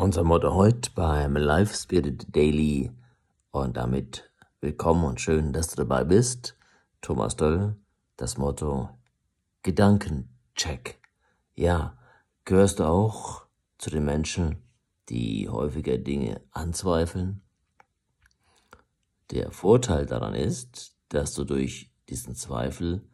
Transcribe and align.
Unser 0.00 0.24
Motto 0.24 0.54
heute 0.54 0.90
beim 0.94 1.36
Life 1.36 1.74
Spirit 1.74 2.34
Daily 2.34 2.90
und 3.50 3.76
damit 3.76 4.30
willkommen 4.62 5.04
und 5.04 5.20
schön, 5.20 5.52
dass 5.52 5.68
du 5.68 5.76
dabei 5.76 6.04
bist. 6.04 6.56
Thomas 7.02 7.36
Döll, 7.36 7.76
das 8.16 8.38
Motto 8.38 8.88
Gedankencheck. 9.62 10.98
Ja, 11.54 11.98
gehörst 12.46 12.78
du 12.78 12.84
auch 12.84 13.44
zu 13.76 13.90
den 13.90 14.06
Menschen, 14.06 14.62
die 15.10 15.50
häufiger 15.50 15.98
Dinge 15.98 16.40
anzweifeln? 16.50 17.42
Der 19.30 19.50
Vorteil 19.50 20.06
daran 20.06 20.34
ist, 20.34 20.96
dass 21.10 21.34
du 21.34 21.44
durch 21.44 21.90
diesen 22.08 22.34
Zweifel 22.34 23.06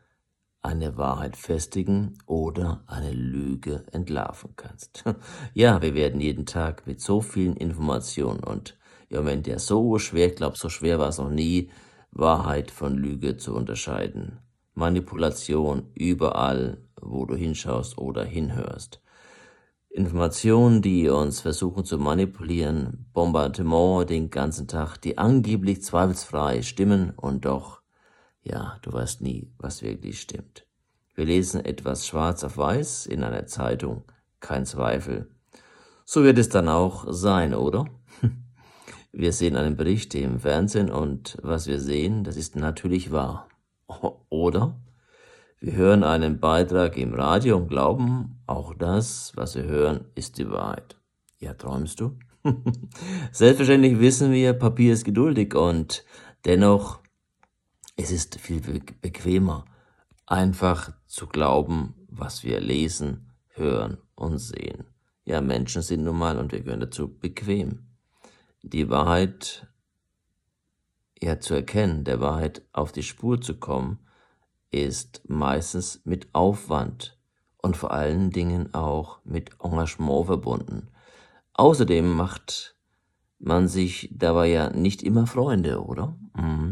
eine 0.66 0.96
Wahrheit 0.96 1.36
festigen 1.36 2.18
oder 2.26 2.82
eine 2.86 3.12
Lüge 3.12 3.84
entlarven 3.92 4.54
kannst. 4.56 5.04
Ja, 5.54 5.80
wir 5.80 5.94
werden 5.94 6.20
jeden 6.20 6.44
Tag 6.44 6.86
mit 6.86 7.00
so 7.00 7.20
vielen 7.20 7.56
Informationen 7.56 8.40
und 8.40 8.76
im 9.08 9.18
Moment 9.18 9.46
ja 9.46 9.58
so 9.58 9.98
schwer, 9.98 10.26
ich 10.26 10.36
glaube, 10.36 10.57
so 10.58 10.68
schwer 10.68 10.98
war 10.98 11.08
es 11.08 11.18
noch 11.18 11.30
nie, 11.30 11.71
Wahrheit 12.10 12.71
von 12.71 12.96
Lüge 12.96 13.36
zu 13.36 13.54
unterscheiden. 13.54 14.40
Manipulation 14.74 15.90
überall, 15.94 16.79
wo 17.00 17.24
du 17.24 17.35
hinschaust 17.35 17.96
oder 17.98 18.24
hinhörst. 18.24 19.00
Informationen, 19.88 20.82
die 20.82 21.08
uns 21.08 21.40
versuchen 21.40 21.85
zu 21.85 21.96
manipulieren, 21.96 23.07
Bombardement 23.14 24.10
den 24.10 24.29
ganzen 24.29 24.68
Tag, 24.68 24.98
die 24.98 25.16
angeblich 25.16 25.82
zweifelsfrei 25.82 26.60
stimmen 26.62 27.12
und 27.16 27.46
doch 27.46 27.80
ja, 28.46 28.79
du 28.82 28.93
weißt 28.93 29.23
nie, 29.23 29.53
was 29.59 29.82
wirklich 29.82 30.21
stimmt. 30.21 30.67
Wir 31.14 31.25
lesen 31.25 31.64
etwas 31.64 32.06
schwarz 32.06 32.45
auf 32.45 32.59
weiß 32.59 33.06
in 33.06 33.25
einer 33.25 33.47
Zeitung, 33.47 34.05
kein 34.41 34.64
Zweifel. 34.67 35.31
So 36.05 36.22
wird 36.22 36.39
es 36.39 36.48
dann 36.48 36.69
auch 36.69 37.06
sein, 37.09 37.55
oder? 37.55 37.86
Wir 39.12 39.33
sehen 39.33 39.56
einen 39.56 39.77
Bericht 39.77 40.14
im 40.14 40.38
Fernsehen 40.38 40.91
und 40.91 41.38
was 41.42 41.66
wir 41.66 41.80
sehen, 41.80 42.22
das 42.22 42.36
ist 42.36 42.55
natürlich 42.55 43.12
wahr. 43.12 43.48
Oder? 44.28 44.78
Wir 45.58 45.72
hören 45.72 46.05
einen 46.05 46.38
Beitrag 46.38 46.98
im 46.98 47.14
Radio 47.14 47.56
und 47.56 47.69
glauben, 47.69 48.42
auch 48.47 48.75
das, 48.75 49.33
was 49.34 49.55
wir 49.55 49.64
hören, 49.64 50.05
ist 50.14 50.36
die 50.36 50.50
Wahrheit. 50.50 50.98
Ja, 51.38 51.55
träumst 51.55 51.98
du? 52.00 52.19
Selbstverständlich 53.33 53.98
wissen 54.00 54.33
wir, 54.33 54.53
Papier 54.53 54.92
ist 54.92 55.05
geduldig 55.05 55.55
und 55.55 56.05
dennoch 56.44 57.00
es 57.97 58.11
ist 58.11 58.39
viel 58.39 58.61
bequemer, 59.00 59.64
einfach 60.27 60.92
zu 61.06 61.27
glauben, 61.27 61.94
was 62.08 62.44
wir 62.44 62.61
lesen, 62.61 63.33
hören 63.48 63.98
und 64.14 64.38
sehen. 64.38 64.84
Ja, 65.25 65.41
Menschen 65.41 65.83
sind 65.83 66.05
nun 66.05 66.19
mal 66.19 66.38
und 66.38 66.53
wir 66.53 66.61
gehören 66.61 66.80
dazu 66.80 67.08
bequem. 67.08 67.86
Die 68.62 68.91
Wahrheit 68.91 69.66
ja 71.20 71.41
zu 71.41 71.55
erkennen, 71.55 72.05
der 72.05 72.20
Wahrheit 72.20 72.62
auf 72.72 72.92
die 72.92 73.03
Spur 73.03 73.41
zu 73.41 73.58
kommen, 73.58 73.98
ist 74.70 75.22
meistens 75.28 76.03
mit 76.05 76.28
Aufwand 76.34 77.19
und 77.62 77.77
vor 77.77 77.92
allen 77.92 78.31
Dingen 78.31 78.75
auch 78.75 79.20
mit 79.25 79.50
Engagement 79.62 80.27
verbunden. 80.27 80.88
Außerdem 81.55 82.14
macht 82.14 82.77
man 83.38 83.69
sich 83.69 84.10
dabei 84.12 84.48
ja 84.48 84.70
nicht 84.70 85.03
immer 85.03 85.27
Freunde, 85.27 85.83
oder? 85.83 86.16
Mhm. 86.34 86.66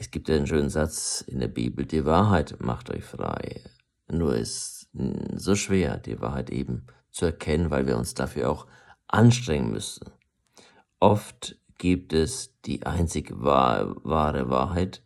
Es 0.00 0.10
gibt 0.10 0.30
einen 0.30 0.46
schönen 0.46 0.70
Satz 0.70 1.22
in 1.26 1.40
der 1.40 1.48
Bibel, 1.48 1.84
die 1.84 2.06
Wahrheit 2.06 2.56
macht 2.58 2.88
euch 2.88 3.04
frei. 3.04 3.60
Nur 4.08 4.34
ist 4.34 4.88
so 5.36 5.54
schwer, 5.54 5.98
die 5.98 6.22
Wahrheit 6.22 6.48
eben 6.48 6.86
zu 7.10 7.26
erkennen, 7.26 7.70
weil 7.70 7.86
wir 7.86 7.98
uns 7.98 8.14
dafür 8.14 8.50
auch 8.50 8.66
anstrengen 9.08 9.70
müssen. 9.70 10.10
Oft 11.00 11.58
gibt 11.76 12.14
es 12.14 12.58
die 12.62 12.86
einzig 12.86 13.30
wahre, 13.42 13.94
wahre 14.02 14.48
Wahrheit, 14.48 15.02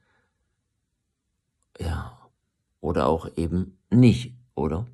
ja, 1.80 2.16
oder 2.80 3.08
auch 3.08 3.28
eben 3.36 3.76
nicht, 3.90 4.36
oder? 4.54 4.86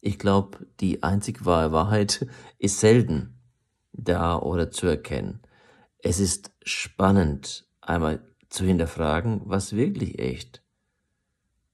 Ich 0.00 0.20
glaube, 0.20 0.64
die 0.78 1.02
einzig 1.02 1.44
wahre 1.44 1.72
Wahrheit 1.72 2.24
ist 2.60 2.78
selten 2.78 3.34
da 3.90 4.38
oder 4.38 4.70
zu 4.70 4.86
erkennen. 4.86 5.42
Es 5.98 6.20
ist 6.20 6.52
spannend, 6.62 7.66
einmal 7.80 8.29
zu 8.50 8.64
hinterfragen, 8.64 9.42
was 9.44 9.74
wirklich 9.74 10.18
echt 10.18 10.62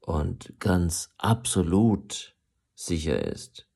und 0.01 0.55
ganz 0.61 1.11
absolut 1.19 2.37
sicher 2.75 3.27
ist. 3.33 3.67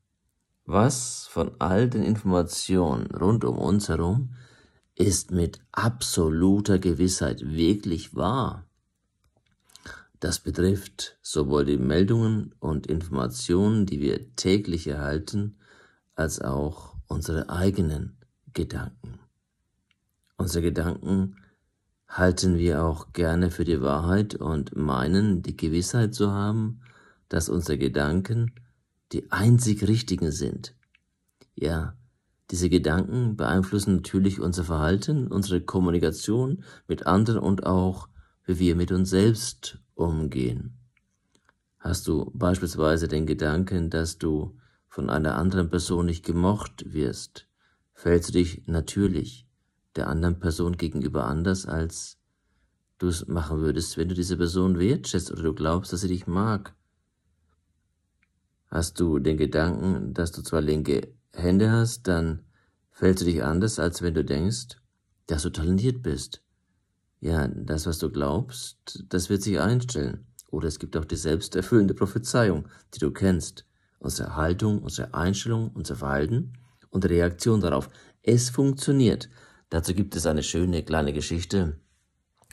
Was 0.65 1.27
von 1.27 1.57
all 1.59 1.89
den 1.89 2.05
Informationen 2.05 3.07
rund 3.07 3.45
um 3.45 3.59
uns 3.59 3.89
herum 3.89 4.35
ist 4.95 5.33
mit 5.33 5.61
absoluter 5.73 6.79
Gewissheit 6.79 7.41
wirklich 7.45 8.15
wahr. 8.15 8.67
Das 10.21 10.39
betrifft 10.39 11.19
sowohl 11.23 11.65
die 11.65 11.79
Meldungen 11.79 12.55
und 12.61 12.87
Informationen, 12.87 13.87
die 13.87 14.01
wir 14.01 14.37
täglich 14.37 14.87
erhalten, 14.87 15.57
als 16.15 16.41
auch 16.41 16.95
unsere 17.09 17.49
eigenen 17.49 18.19
Gedanken. 18.53 19.19
Unsere 20.37 20.63
Gedanken 20.63 21.37
halten 22.11 22.59
wir 22.59 22.85
auch 22.85 23.13
gerne 23.13 23.53
für 23.53 23.65
die 23.65 23.81
Wahrheit 23.81 24.35
und 24.35 24.77
meinen 24.77 25.43
die 25.43 25.57
Gewissheit 25.57 26.13
zu 26.13 26.33
haben, 26.33 26.81
dass 27.29 27.49
unsere 27.49 27.79
Gedanken 27.79 28.53
die 29.13 29.31
einzig 29.31 29.87
richtigen 29.87 30.33
sind. 30.33 30.75
Ja, 31.55 31.95
diese 32.51 32.69
Gedanken 32.69 33.37
beeinflussen 33.37 33.97
natürlich 33.97 34.41
unser 34.41 34.65
Verhalten, 34.65 35.29
unsere 35.29 35.61
Kommunikation 35.61 36.65
mit 36.89 37.07
anderen 37.07 37.39
und 37.39 37.65
auch, 37.65 38.09
wie 38.45 38.59
wir 38.59 38.75
mit 38.75 38.91
uns 38.91 39.11
selbst 39.11 39.79
umgehen. 39.95 40.77
Hast 41.79 42.09
du 42.09 42.33
beispielsweise 42.35 43.07
den 43.07 43.25
Gedanken, 43.25 43.89
dass 43.89 44.19
du 44.19 44.59
von 44.89 45.09
einer 45.11 45.37
anderen 45.37 45.71
Person 45.71 46.07
nicht 46.07 46.25
gemocht 46.25 46.93
wirst, 46.93 47.47
fällst 47.95 48.31
du 48.31 48.33
dich 48.33 48.65
natürlich 48.67 49.47
der 49.97 50.09
anderen 50.09 50.39
Person 50.39 50.77
gegenüber 50.77 51.25
anders, 51.25 51.67
als 51.67 52.19
du 52.99 53.09
es 53.09 53.27
machen 53.27 53.61
würdest, 53.61 53.97
wenn 53.97 54.09
du 54.09 54.15
diese 54.15 54.37
Person 54.37 54.79
wertschätzt 54.79 55.33
oder 55.33 55.43
du 55.43 55.55
glaubst, 55.55 55.93
dass 55.93 56.03
sie 56.03 56.09
dich 56.09 56.27
mag. 56.27 56.75
Hast 58.69 59.01
du 59.01 59.19
den 59.19 59.37
Gedanken, 59.37 60.15
dass 60.15 60.33
du 60.33 60.43
zwar 60.43 60.61
linke 60.61 61.13
Hände 61.33 61.71
hast, 61.71 62.07
dann 62.07 62.45
fällst 62.91 63.23
du 63.23 63.25
dich 63.27 63.43
anders, 63.43 63.79
als 63.79 64.03
wenn 64.03 64.15
du 64.15 64.25
denkst, 64.25 64.77
dass 65.27 65.43
du 65.43 65.51
talentiert 65.51 66.03
bist. 66.03 66.43
Ja, 67.21 67.49
das, 67.49 67.87
was 67.87 67.99
du 67.99 68.11
glaubst, 68.11 69.05
das 69.09 69.29
wird 69.29 69.43
sich 69.43 69.61
einstellen. 69.61 70.27
Oder 70.51 70.69
es 70.69 70.79
gibt 70.79 70.97
auch 70.97 71.05
die 71.05 71.17
selbsterfüllende 71.17 71.95
Prophezeiung, 71.95 72.69
die 72.95 72.99
du 72.99 73.11
kennst. 73.11 73.67
Unsere 73.99 74.37
Haltung, 74.37 74.83
unsere 74.83 75.15
Einstellung, 75.15 75.71
unser 75.75 75.97
Verhalten 75.97 76.55
und 76.91 77.09
Reaktion 77.09 77.61
darauf. 77.61 77.89
Es 78.23 78.51
funktioniert. 78.51 79.29
Dazu 79.71 79.95
gibt 79.95 80.17
es 80.17 80.27
eine 80.27 80.43
schöne 80.43 80.83
kleine 80.83 81.13
Geschichte 81.13 81.77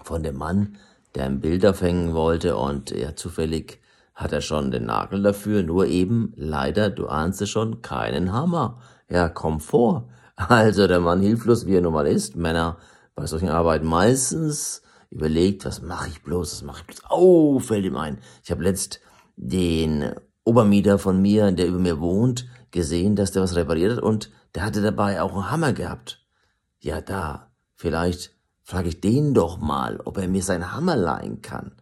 von 0.04 0.24
dem 0.24 0.38
Mann, 0.38 0.78
der 1.16 1.26
ein 1.26 1.42
Bild 1.42 1.66
aufhängen 1.66 2.14
wollte 2.14 2.56
und 2.58 2.92
ja, 2.92 3.16
zufällig 3.16 3.82
hat 4.14 4.32
er 4.32 4.42
schon 4.42 4.72
den 4.72 4.86
Nagel 4.86 5.22
dafür, 5.22 5.64
nur 5.64 5.88
eben 5.88 6.34
leider, 6.36 6.90
du 6.90 7.08
ahnst 7.08 7.42
es 7.42 7.50
schon, 7.50 7.82
keinen 7.82 8.34
Hammer. 8.34 8.80
Ja, 9.10 9.30
komm 9.30 9.60
vor. 9.60 10.10
Also 10.36 10.88
der 10.88 11.00
Mann 11.00 11.22
hilflos, 11.22 11.66
wie 11.66 11.76
er 11.76 11.82
nun 11.82 11.94
mal 11.94 12.06
ist, 12.06 12.36
Männer 12.36 12.78
bei 13.16 13.26
solchen 13.26 13.50
Arbeiten 13.50 13.88
meistens 13.88 14.84
überlegt, 15.10 15.66
was 15.66 15.82
mache 15.82 16.10
ich 16.10 16.22
bloß, 16.22 16.54
was 16.54 16.62
mache 16.62 16.82
ich 16.82 16.88
bloß. 16.88 17.02
Oh, 17.10 17.60
fällt 17.60 17.86
ihm 17.86 17.96
ein. 17.96 18.20
Ich 18.44 18.52
habe 18.52 18.64
letzt 18.64 19.00
den 19.36 20.12
Obermieter 20.44 21.00
von 21.00 21.20
mir, 21.20 21.52
der 21.52 21.68
über 21.68 21.80
mir 21.80 22.00
wohnt, 22.00 22.48
gesehen, 22.70 23.16
dass 23.16 23.32
der 23.32 23.42
was 23.42 23.56
repariert 23.56 23.98
hat 23.98 24.04
und 24.04 24.32
der 24.54 24.64
hatte 24.64 24.82
dabei 24.84 25.22
auch 25.22 25.34
einen 25.34 25.50
Hammer 25.50 25.74
gehabt. 25.74 26.27
Ja, 26.88 27.02
da, 27.02 27.52
vielleicht 27.76 28.34
frage 28.64 28.88
ich 28.88 29.02
den 29.02 29.34
doch 29.34 29.58
mal, 29.58 30.00
ob 30.06 30.18
er 30.18 30.30
mir 30.30 30.42
seinen 30.42 30.72
Hammer 30.72 30.96
leihen 30.96 31.42
kann. 31.42 31.74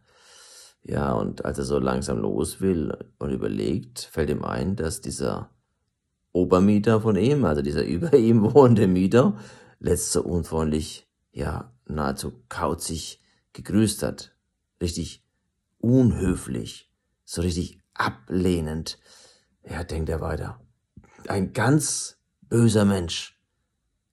Ja, 0.81 1.13
und 1.13 1.45
als 1.45 1.59
er 1.59 1.63
so 1.63 1.77
langsam 1.77 2.17
los 2.17 2.59
will 2.59 2.97
und 3.19 3.29
überlegt, 3.29 3.99
fällt 3.99 4.31
ihm 4.31 4.43
ein, 4.43 4.75
dass 4.75 5.01
dieser 5.01 5.51
Obermieter 6.31 7.01
von 7.01 7.17
ihm, 7.17 7.45
also 7.45 7.61
dieser 7.61 7.85
über 7.85 8.15
ihm 8.15 8.51
wohnende 8.51 8.87
Mieter, 8.87 9.37
letzt 9.77 10.11
so 10.11 10.23
unfreundlich, 10.23 11.07
ja, 11.31 11.71
nahezu 11.85 12.41
kauzig 12.49 13.21
gegrüßt 13.53 14.01
hat. 14.01 14.35
Richtig 14.81 15.23
unhöflich, 15.77 16.91
so 17.25 17.43
richtig 17.43 17.79
ablehnend. 17.93 18.97
Ja, 19.69 19.83
denkt 19.83 20.09
er 20.09 20.21
weiter. 20.21 20.59
Ein 21.27 21.53
ganz 21.53 22.17
böser 22.49 22.85
Mensch. 22.85 23.34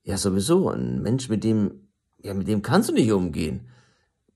Ja, 0.05 0.17
sowieso. 0.17 0.69
Ein 0.69 1.03
Mensch, 1.03 1.29
mit 1.29 1.45
dem, 1.45 1.89
ja, 2.19 2.35
mit 2.35 2.49
dem 2.49 2.63
kannst 2.63 2.89
du 2.89 2.95
nicht 2.95 3.13
umgehen. 3.13 3.69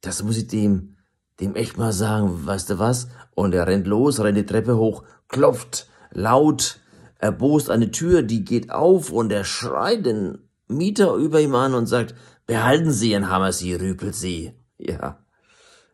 Das 0.00 0.22
muss 0.22 0.36
ich 0.36 0.46
dem, 0.46 0.96
dem 1.40 1.54
echt 1.54 1.76
mal 1.76 1.92
sagen, 1.92 2.46
weißt 2.46 2.70
du 2.70 2.78
was? 2.78 3.08
Und 3.34 3.54
er 3.54 3.66
rennt 3.66 3.86
los, 3.86 4.20
rennt 4.20 4.38
die 4.38 4.46
Treppe 4.46 4.76
hoch, 4.76 5.04
klopft 5.28 5.88
laut 6.10 6.80
erbost 7.18 7.70
eine 7.70 7.90
Tür, 7.90 8.22
die 8.22 8.44
geht 8.44 8.70
auf 8.70 9.10
und 9.10 9.32
er 9.32 9.44
schreit 9.44 10.06
den 10.06 10.38
Mieter 10.68 11.14
über 11.14 11.40
ihm 11.40 11.54
an 11.54 11.74
und 11.74 11.86
sagt, 11.86 12.14
behalten 12.46 12.90
Sie 12.90 13.12
Ihren 13.12 13.30
Hammer, 13.30 13.52
Sie 13.52 13.74
rüpelt 13.74 14.14
Sie. 14.14 14.52
Ja, 14.78 15.24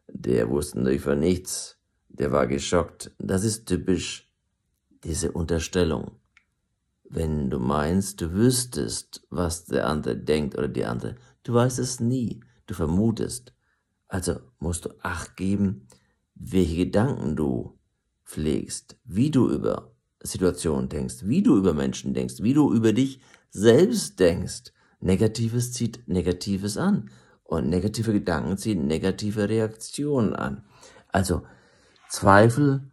der 0.09 0.49
wusste 0.49 0.79
natürlich 0.79 1.03
von 1.03 1.19
nichts. 1.19 1.79
Der 2.09 2.33
war 2.33 2.47
geschockt. 2.47 3.13
Das 3.19 3.45
ist 3.45 3.67
typisch, 3.67 4.31
diese 5.05 5.33
Unterstellung. 5.33 6.22
Wenn 7.15 7.51
du 7.51 7.59
meinst, 7.59 8.23
du 8.23 8.33
wüsstest, 8.33 9.27
was 9.29 9.67
der 9.67 9.87
andere 9.87 10.17
denkt 10.17 10.57
oder 10.57 10.67
die 10.69 10.87
andere, 10.87 11.17
du 11.43 11.53
weißt 11.53 11.79
es 11.79 12.01
nie, 12.01 12.41
du 12.67 12.73
vermutest. 12.73 13.53
Also 14.09 14.41
musst 14.59 14.87
du 14.87 14.91
Acht 15.03 15.37
geben, 15.37 15.89
welche 16.35 16.77
Gedanken 16.77 17.37
du 17.37 17.79
pflegst, 18.25 18.97
wie 19.05 19.31
du 19.31 19.51
über 19.51 19.93
Situationen 20.23 20.89
denkst, 20.89 21.17
wie 21.25 21.43
du 21.43 21.59
über 21.59 21.75
Menschen 21.75 22.15
denkst, 22.15 22.37
wie 22.41 22.55
du 22.55 22.73
über 22.73 22.95
dich 22.95 23.21
selbst 23.51 24.19
denkst. 24.19 24.73
Negatives 25.01 25.73
zieht 25.73 26.09
Negatives 26.09 26.79
an 26.79 27.11
und 27.45 27.69
negative 27.69 28.15
Gedanken 28.15 28.57
ziehen 28.57 28.87
negative 28.87 29.51
Reaktionen 29.51 30.35
an. 30.35 30.65
Also 31.09 31.43
Zweifel 32.09 32.91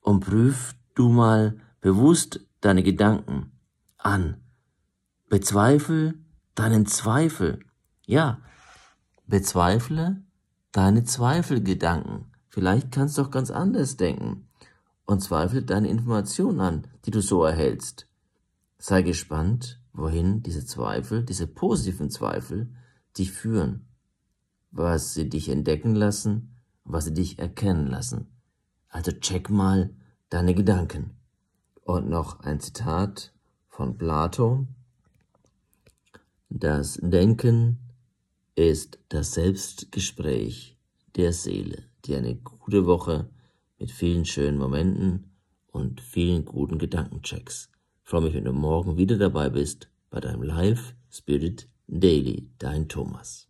und 0.00 0.20
prüf 0.20 0.74
du 0.96 1.08
mal 1.08 1.56
bewusst 1.80 2.40
deine 2.64 2.82
Gedanken 2.82 3.52
an. 3.98 4.42
Bezweifle 5.28 6.14
deinen 6.54 6.86
Zweifel. 6.86 7.60
Ja, 8.06 8.40
bezweifle 9.26 10.22
deine 10.72 11.04
Zweifelgedanken. 11.04 12.26
Vielleicht 12.48 12.92
kannst 12.92 13.18
du 13.18 13.22
auch 13.22 13.30
ganz 13.30 13.50
anders 13.50 13.96
denken. 13.96 14.48
Und 15.06 15.20
zweifle 15.20 15.62
deine 15.62 15.88
Informationen 15.88 16.60
an, 16.60 16.86
die 17.04 17.10
du 17.10 17.20
so 17.20 17.44
erhältst. 17.44 18.08
Sei 18.78 19.02
gespannt, 19.02 19.80
wohin 19.92 20.42
diese 20.42 20.64
Zweifel, 20.64 21.22
diese 21.22 21.46
positiven 21.46 22.10
Zweifel, 22.10 22.72
dich 23.18 23.32
führen. 23.32 23.88
Was 24.70 25.12
sie 25.12 25.28
dich 25.28 25.50
entdecken 25.50 25.94
lassen, 25.94 26.56
was 26.84 27.04
sie 27.04 27.14
dich 27.14 27.38
erkennen 27.38 27.86
lassen. 27.86 28.28
Also 28.88 29.12
check 29.12 29.50
mal 29.50 29.94
deine 30.30 30.54
Gedanken. 30.54 31.16
Und 31.84 32.08
noch 32.08 32.40
ein 32.40 32.60
Zitat 32.60 33.32
von 33.68 33.98
Plato. 33.98 34.66
Das 36.48 36.98
Denken 37.02 37.78
ist 38.54 38.98
das 39.10 39.34
Selbstgespräch 39.34 40.78
der 41.14 41.34
Seele, 41.34 41.84
die 42.06 42.14
eine 42.14 42.36
gute 42.36 42.86
Woche 42.86 43.28
mit 43.78 43.90
vielen 43.90 44.24
schönen 44.24 44.56
Momenten 44.56 45.30
und 45.72 46.00
vielen 46.00 46.46
guten 46.46 46.78
Gedankenchecks. 46.78 47.68
Ich 48.02 48.08
freue 48.08 48.22
mich, 48.22 48.34
wenn 48.34 48.44
du 48.44 48.52
morgen 48.52 48.96
wieder 48.96 49.18
dabei 49.18 49.50
bist 49.50 49.88
bei 50.08 50.20
deinem 50.20 50.42
Live 50.42 50.94
Spirit 51.10 51.68
Daily, 51.86 52.48
dein 52.58 52.88
Thomas. 52.88 53.42